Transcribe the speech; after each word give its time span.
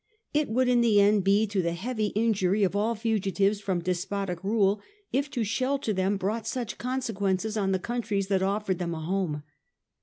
It 0.33 0.49
would 0.49 0.67
in 0.67 0.81
the 0.81 0.99
end 0.99 1.23
be 1.23 1.45
to 1.45 1.61
the 1.61 1.73
heavy 1.73 2.07
injury 2.15 2.63
of 2.63 2.75
all 2.75 2.95
fugitives 2.95 3.59
from 3.61 3.83
despotic 3.83 4.43
rule 4.43 4.81
if 5.13 5.29
to 5.29 5.43
shelter 5.43 5.93
them 5.93 6.17
brought 6.17 6.47
such 6.47 6.79
consequences 6.79 7.55
on 7.55 7.71
the 7.71 7.77
countries 7.77 8.25
that 8.29 8.41
offered 8.41 8.79
them 8.79 8.95
a 8.95 8.99
home. 9.01 9.43